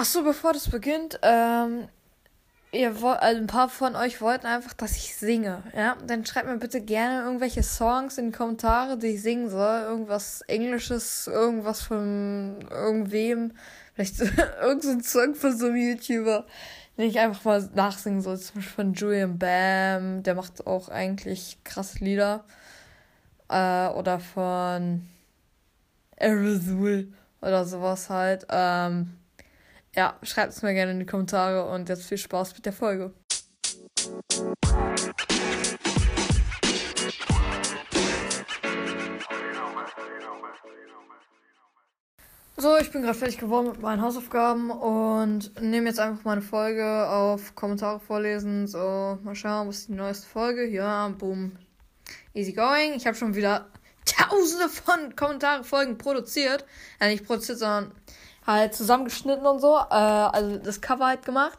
Achso, 0.00 0.22
bevor 0.22 0.52
das 0.52 0.70
beginnt, 0.70 1.18
ähm, 1.22 1.88
ihr 2.70 3.00
wollt, 3.02 3.18
also 3.18 3.40
ein 3.40 3.48
paar 3.48 3.68
von 3.68 3.96
euch 3.96 4.20
wollten 4.20 4.46
einfach, 4.46 4.72
dass 4.74 4.96
ich 4.96 5.16
singe, 5.16 5.64
ja? 5.76 5.96
Dann 6.06 6.24
schreibt 6.24 6.46
mir 6.46 6.56
bitte 6.56 6.80
gerne 6.80 7.24
irgendwelche 7.24 7.64
Songs 7.64 8.16
in 8.16 8.26
die 8.26 8.36
Kommentare, 8.38 8.96
die 8.96 9.08
ich 9.08 9.22
singen 9.22 9.50
soll. 9.50 9.80
Irgendwas 9.80 10.42
Englisches, 10.42 11.26
irgendwas 11.26 11.82
von 11.82 12.60
irgendwem. 12.70 13.54
Vielleicht 13.94 14.20
irgendein 14.62 15.02
Song 15.02 15.34
von 15.34 15.58
so 15.58 15.66
einem 15.66 15.76
YouTuber, 15.78 16.46
den 16.96 17.08
ich 17.08 17.18
einfach 17.18 17.44
mal 17.44 17.68
nachsingen 17.74 18.22
soll. 18.22 18.38
Zum 18.38 18.54
Beispiel 18.54 18.72
von 18.72 18.94
Julian 18.94 19.36
Bam, 19.36 20.22
der 20.22 20.36
macht 20.36 20.64
auch 20.64 20.90
eigentlich 20.90 21.58
krasse 21.64 22.04
Lieder. 22.04 22.44
Äh, 23.48 23.88
oder 23.88 24.20
von 24.20 25.08
Aerosol 26.20 27.08
oder 27.42 27.64
sowas 27.64 28.08
halt. 28.10 28.46
Ähm, 28.48 29.18
ja, 29.94 30.18
schreibt 30.22 30.52
es 30.52 30.62
mir 30.62 30.74
gerne 30.74 30.92
in 30.92 31.00
die 31.00 31.06
Kommentare 31.06 31.64
und 31.68 31.88
jetzt 31.88 32.06
viel 32.06 32.18
Spaß 32.18 32.54
mit 32.54 32.66
der 32.66 32.72
Folge. 32.72 33.12
So, 42.60 42.76
ich 42.76 42.90
bin 42.90 43.02
gerade 43.02 43.16
fertig 43.16 43.38
geworden 43.38 43.68
mit 43.68 43.80
meinen 43.80 44.02
Hausaufgaben 44.02 44.72
und 44.72 45.62
nehme 45.62 45.86
jetzt 45.86 46.00
einfach 46.00 46.24
meine 46.24 46.42
Folge 46.42 47.08
auf 47.08 47.54
Kommentare 47.54 48.00
vorlesen. 48.00 48.66
So, 48.66 49.16
mal 49.22 49.36
schauen, 49.36 49.68
was 49.68 49.78
ist 49.78 49.88
die 49.88 49.92
neueste 49.92 50.26
Folge? 50.26 50.66
Ja, 50.66 51.06
boom. 51.06 51.52
Easy 52.34 52.52
going. 52.52 52.94
Ich 52.96 53.06
habe 53.06 53.16
schon 53.16 53.36
wieder 53.36 53.68
tausende 54.04 54.68
von 54.68 55.14
Kommentare 55.14 55.62
Folgen 55.62 55.98
produziert. 55.98 56.64
Ja, 57.00 57.06
nicht 57.06 57.24
produziert, 57.24 57.58
sondern 57.58 57.92
halt 58.48 58.74
zusammengeschnitten 58.74 59.46
und 59.46 59.60
so. 59.60 59.76
Äh, 59.76 59.94
also 59.94 60.58
das 60.58 60.80
Cover 60.80 61.06
halt 61.06 61.24
gemacht. 61.24 61.58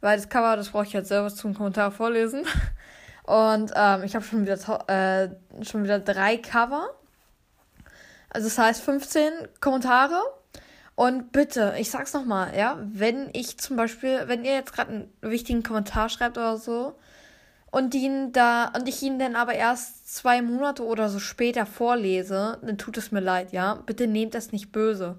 Weil 0.00 0.16
das 0.16 0.28
Cover, 0.28 0.56
das 0.56 0.70
brauche 0.70 0.84
ich 0.84 0.94
halt 0.94 1.06
selber 1.06 1.28
zum 1.28 1.54
Kommentar 1.54 1.90
vorlesen. 1.90 2.44
Und 3.24 3.72
ähm, 3.74 4.04
ich 4.04 4.14
habe 4.14 4.24
schon 4.24 4.42
wieder 4.46 4.56
äh, 4.88 5.28
schon 5.64 5.84
wieder 5.84 5.98
drei 5.98 6.38
Cover. 6.38 6.88
Also 8.30 8.46
das 8.48 8.56
heißt 8.58 8.80
15 8.82 9.32
Kommentare. 9.60 10.22
Und 10.94 11.30
bitte, 11.30 11.74
ich 11.78 11.90
sag's 11.90 12.14
nochmal, 12.14 12.56
ja, 12.56 12.78
wenn 12.80 13.28
ich 13.32 13.58
zum 13.58 13.76
Beispiel, 13.76 14.22
wenn 14.26 14.44
ihr 14.44 14.54
jetzt 14.54 14.72
gerade 14.72 14.90
einen 14.90 15.12
wichtigen 15.20 15.62
Kommentar 15.62 16.08
schreibt 16.08 16.38
oder 16.38 16.56
so 16.56 16.98
und 17.70 17.94
ihn 17.94 18.32
da 18.32 18.72
und 18.74 18.88
ich 18.88 19.02
ihn 19.02 19.18
dann 19.18 19.36
aber 19.36 19.54
erst 19.54 20.12
zwei 20.12 20.42
Monate 20.42 20.84
oder 20.84 21.08
so 21.08 21.18
später 21.18 21.66
vorlese, 21.66 22.58
dann 22.62 22.78
tut 22.78 22.96
es 22.96 23.12
mir 23.12 23.20
leid, 23.20 23.52
ja. 23.52 23.74
Bitte 23.74 24.06
nehmt 24.06 24.34
das 24.34 24.52
nicht 24.52 24.72
böse. 24.72 25.18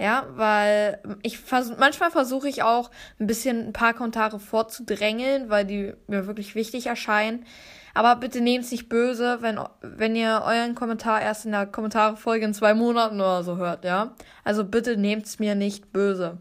Ja, 0.00 0.26
weil 0.30 0.98
ich 1.22 1.38
vers 1.38 1.74
manchmal 1.78 2.10
versuche 2.10 2.48
ich 2.48 2.62
auch 2.62 2.90
ein 3.18 3.26
bisschen 3.26 3.66
ein 3.66 3.74
paar 3.74 3.92
Kommentare 3.92 4.40
vorzudrängeln, 4.40 5.50
weil 5.50 5.66
die 5.66 5.92
mir 6.06 6.26
wirklich 6.26 6.54
wichtig 6.54 6.86
erscheinen. 6.86 7.44
Aber 7.92 8.16
bitte 8.16 8.40
nehmt 8.40 8.64
es 8.64 8.70
nicht 8.70 8.88
böse, 8.88 9.42
wenn, 9.42 9.60
wenn 9.82 10.16
ihr 10.16 10.42
euren 10.46 10.74
Kommentar 10.74 11.20
erst 11.20 11.44
in 11.44 11.52
der 11.52 11.66
Kommentarefolge 11.66 12.46
in 12.46 12.54
zwei 12.54 12.72
Monaten 12.72 13.16
oder 13.16 13.44
so 13.44 13.58
hört, 13.58 13.84
ja. 13.84 14.14
Also 14.42 14.64
bitte 14.64 14.96
nehmt 14.96 15.26
es 15.26 15.38
mir 15.38 15.54
nicht 15.54 15.92
böse. 15.92 16.38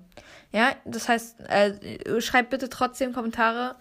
Ja, 0.53 0.69
das 0.85 1.09
heißt, 1.09 1.41
äh, 1.49 2.21
schreibt 2.21 2.51
bitte 2.51 2.69
trotzdem 2.69 3.11
Kommentare, 3.11 3.75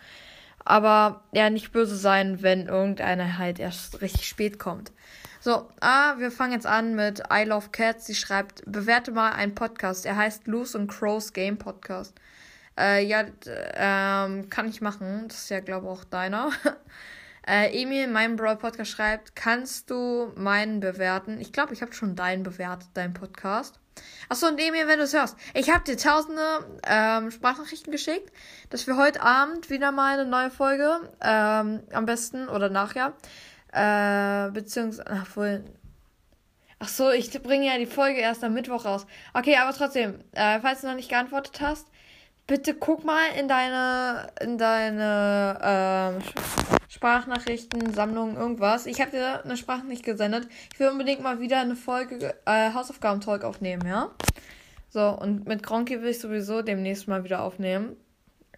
aber 0.68 1.22
ja, 1.32 1.48
nicht 1.48 1.72
böse 1.72 1.96
sein, 1.96 2.42
wenn 2.42 2.66
irgendeiner 2.66 3.38
halt 3.38 3.58
erst 3.58 4.02
richtig 4.02 4.28
spät 4.28 4.58
kommt. 4.58 4.92
So, 5.40 5.66
ah, 5.80 6.18
wir 6.18 6.30
fangen 6.30 6.52
jetzt 6.52 6.66
an 6.66 6.94
mit 6.94 7.22
I 7.32 7.44
Love 7.44 7.70
Cats. 7.70 8.06
Sie 8.06 8.14
schreibt, 8.14 8.62
bewerte 8.66 9.10
mal 9.10 9.32
einen 9.32 9.54
Podcast. 9.54 10.04
Er 10.04 10.16
heißt 10.16 10.46
Loose 10.46 10.76
and 10.76 10.90
Crows 10.90 11.32
Game 11.32 11.56
Podcast. 11.56 12.14
Äh, 12.78 13.06
ja, 13.06 13.24
ähm, 13.46 14.50
kann 14.50 14.68
ich 14.68 14.82
machen. 14.82 15.28
Das 15.28 15.38
ist 15.44 15.48
ja, 15.48 15.60
glaube 15.60 15.86
ich, 15.86 15.92
auch 15.92 16.04
deiner. 16.04 16.50
äh, 17.46 17.82
Emil, 17.82 18.06
mein 18.06 18.36
Brawl 18.36 18.56
Podcast 18.56 18.90
schreibt, 18.90 19.34
kannst 19.34 19.88
du 19.88 20.32
meinen 20.36 20.80
bewerten? 20.80 21.40
Ich 21.40 21.50
glaube, 21.50 21.72
ich 21.72 21.80
habe 21.80 21.94
schon 21.94 22.14
deinen 22.14 22.42
bewertet, 22.42 22.90
deinen 22.92 23.14
Podcast. 23.14 23.80
Achso, 24.28 24.46
und 24.46 24.58
Emil, 24.58 24.86
wenn 24.86 24.98
du 24.98 25.04
es 25.04 25.14
hörst, 25.14 25.36
ich 25.54 25.70
habe 25.70 25.84
dir 25.84 25.96
tausende 25.96 26.42
ähm, 26.86 27.30
Sprachnachrichten 27.30 27.92
geschickt, 27.92 28.32
dass 28.70 28.86
wir 28.86 28.96
heute 28.96 29.22
Abend 29.22 29.70
wieder 29.70 29.92
mal 29.92 30.18
eine 30.18 30.28
neue 30.28 30.50
Folge, 30.50 31.10
ähm, 31.22 31.82
am 31.92 32.06
besten 32.06 32.48
oder 32.48 32.68
nachher, 32.68 33.14
äh, 33.72 34.50
beziehungsweise, 34.50 35.10
ach 35.10 35.36
wohl. 35.36 35.64
Ach 36.80 36.88
so, 36.88 37.10
ich 37.10 37.30
bringe 37.42 37.66
ja 37.66 37.76
die 37.76 37.86
Folge 37.86 38.20
erst 38.20 38.44
am 38.44 38.54
Mittwoch 38.54 38.84
raus. 38.84 39.06
Okay, 39.34 39.56
aber 39.56 39.76
trotzdem, 39.76 40.22
äh, 40.32 40.60
falls 40.60 40.82
du 40.82 40.86
noch 40.86 40.94
nicht 40.94 41.08
geantwortet 41.08 41.60
hast, 41.60 41.88
bitte 42.48 42.74
guck 42.74 43.04
mal 43.04 43.28
in 43.38 43.46
deine, 43.46 44.32
in 44.40 44.58
deine 44.58 45.60
ähm, 45.62 46.22
Sprachnachrichten, 46.88 47.94
Sammlung, 47.94 48.36
irgendwas. 48.36 48.86
Ich 48.86 49.00
habe 49.00 49.12
dir 49.12 49.44
eine 49.44 49.56
Sprachnachricht 49.56 50.04
gesendet. 50.04 50.48
Ich 50.72 50.80
will 50.80 50.88
unbedingt 50.88 51.22
mal 51.22 51.38
wieder 51.38 51.60
eine 51.60 51.76
Folge 51.76 52.34
äh, 52.46 52.72
Hausaufgaben-Talk 52.72 53.44
aufnehmen, 53.44 53.86
ja? 53.86 54.10
So, 54.88 55.10
und 55.10 55.46
mit 55.46 55.62
Gronky 55.62 56.00
will 56.00 56.08
ich 56.08 56.18
sowieso 56.18 56.62
demnächst 56.62 57.06
mal 57.06 57.22
wieder 57.22 57.42
aufnehmen. 57.42 57.96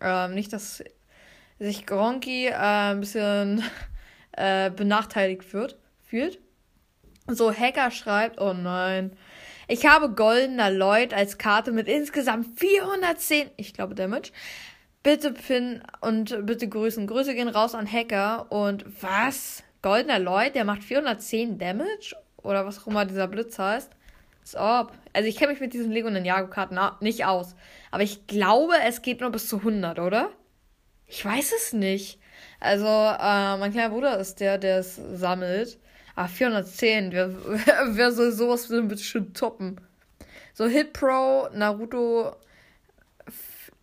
Ähm, 0.00 0.34
nicht, 0.34 0.52
dass 0.52 0.82
sich 1.58 1.84
Gronky 1.84 2.46
äh, 2.46 2.54
ein 2.54 3.00
bisschen 3.00 3.64
äh, 4.32 4.70
benachteiligt 4.70 5.52
wird, 5.52 5.76
fühlt. 6.06 6.38
So, 7.26 7.52
Hacker 7.52 7.90
schreibt, 7.90 8.40
oh 8.40 8.52
nein. 8.52 9.16
Ich 9.72 9.86
habe 9.86 10.10
goldener 10.10 10.68
Lloyd 10.68 11.14
als 11.14 11.38
Karte 11.38 11.70
mit 11.70 11.86
insgesamt 11.86 12.58
410, 12.58 13.50
ich 13.56 13.72
glaube, 13.72 13.94
Damage. 13.94 14.32
Bitte 15.04 15.30
Pin 15.30 15.80
und 16.00 16.44
bitte 16.44 16.68
grüßen. 16.68 17.06
Grüße 17.06 17.36
gehen 17.36 17.46
raus 17.46 17.76
an 17.76 17.86
Hacker. 17.86 18.50
Und 18.50 18.84
was? 19.00 19.62
Goldener 19.80 20.18
Lloyd, 20.18 20.56
der 20.56 20.64
macht 20.64 20.82
410 20.82 21.58
Damage? 21.58 22.16
Oder 22.38 22.66
was 22.66 22.80
auch 22.80 22.88
immer 22.88 23.04
dieser 23.04 23.28
Blitz 23.28 23.60
heißt. 23.60 23.92
Als. 24.56 24.56
Also 25.12 25.28
ich 25.28 25.36
kenne 25.36 25.52
mich 25.52 25.60
mit 25.60 25.72
diesen 25.72 25.92
Lego 25.92 26.10
Ninjago-Karten 26.10 26.76
nicht 26.98 27.24
aus. 27.26 27.54
Aber 27.92 28.02
ich 28.02 28.26
glaube, 28.26 28.74
es 28.84 29.02
geht 29.02 29.20
nur 29.20 29.30
bis 29.30 29.48
zu 29.48 29.58
100, 29.58 30.00
oder? 30.00 30.30
Ich 31.06 31.24
weiß 31.24 31.52
es 31.56 31.72
nicht. 31.72 32.18
Also, 32.58 32.86
äh, 32.86 33.56
mein 33.56 33.70
kleiner 33.70 33.90
Bruder 33.90 34.18
ist 34.18 34.40
der, 34.40 34.58
der 34.58 34.80
es 34.80 34.96
sammelt. 34.96 35.78
Ah, 36.20 36.28
410. 36.28 37.12
Wer, 37.12 37.30
wer 37.96 38.12
soll 38.12 38.30
sowas 38.32 38.68
denn 38.68 38.88
bitte 38.88 39.02
schön 39.02 39.32
toppen? 39.32 39.80
So, 40.52 40.66
Hit 40.66 40.92
Pro 40.92 41.48
Naruto 41.54 42.36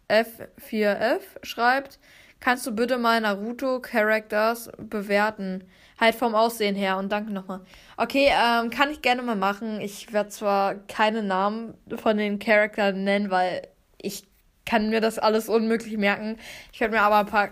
F4F 0.07 1.21
schreibt, 1.41 1.97
kannst 2.39 2.67
du 2.67 2.71
bitte 2.75 2.99
mal 2.99 3.19
Naruto 3.21 3.79
Characters 3.79 4.69
bewerten? 4.77 5.63
Halt 5.99 6.13
vom 6.13 6.35
Aussehen 6.35 6.75
her 6.75 6.97
und 6.97 7.11
danke 7.11 7.33
nochmal. 7.33 7.61
Okay, 7.97 8.29
ähm, 8.31 8.69
kann 8.69 8.91
ich 8.91 9.01
gerne 9.01 9.23
mal 9.23 9.35
machen. 9.35 9.81
Ich 9.81 10.13
werde 10.13 10.29
zwar 10.29 10.75
keine 10.75 11.23
Namen 11.23 11.73
von 11.95 12.17
den 12.17 12.37
Charakteren 12.37 13.03
nennen, 13.03 13.31
weil 13.31 13.67
ich 13.99 14.27
kann 14.63 14.91
mir 14.91 15.01
das 15.01 15.17
alles 15.17 15.49
unmöglich 15.49 15.97
merken. 15.97 16.37
Ich 16.71 16.81
werde 16.81 16.93
mir 16.93 17.01
aber 17.01 17.17
ein 17.17 17.25
paar 17.25 17.49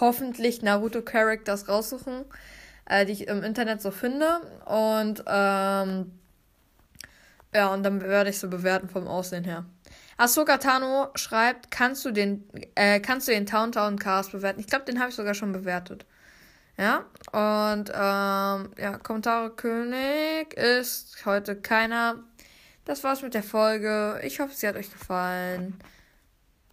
hoffentlich 0.00 0.60
Naruto 0.62 1.02
Characters 1.02 1.68
raussuchen, 1.68 2.24
äh, 2.86 3.04
die 3.06 3.12
ich 3.12 3.28
im 3.28 3.42
Internet 3.42 3.82
so 3.82 3.90
finde. 3.90 4.40
Und 4.66 5.24
ähm, 5.26 6.12
ja, 7.54 7.72
und 7.72 7.82
dann 7.82 8.00
werde 8.00 8.30
ich 8.30 8.38
so 8.38 8.48
bewerten 8.48 8.88
vom 8.88 9.06
Aussehen 9.06 9.44
her. 9.44 9.64
Ahsoka 10.16 10.58
Tano 10.58 11.08
schreibt, 11.14 11.70
kannst 11.70 12.04
du 12.04 12.10
den, 12.10 12.44
äh, 12.74 13.00
kannst 13.00 13.28
du 13.28 13.32
den 13.32 13.46
Towntown 13.46 13.98
Cast 13.98 14.32
bewerten? 14.32 14.60
Ich 14.60 14.66
glaube, 14.66 14.84
den 14.84 15.00
habe 15.00 15.10
ich 15.10 15.16
sogar 15.16 15.34
schon 15.34 15.52
bewertet. 15.52 16.06
Ja, 16.76 17.04
und 17.30 17.90
ähm, 17.90 18.70
ja, 18.78 18.98
Kommentare 19.02 19.50
König 19.50 20.54
ist 20.54 21.24
heute 21.24 21.54
keiner. 21.56 22.16
Das 22.84 23.04
war's 23.04 23.22
mit 23.22 23.34
der 23.34 23.44
Folge. 23.44 24.20
Ich 24.24 24.40
hoffe, 24.40 24.54
sie 24.54 24.66
hat 24.66 24.76
euch 24.76 24.92
gefallen. 24.92 25.78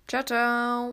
Ciao, 0.08 0.24
ciao. 0.24 0.90